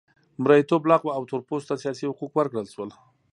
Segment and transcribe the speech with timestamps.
[0.43, 2.89] مریتوب لغوه او تور پوستو ته سیاسي حقوق ورکړل شول.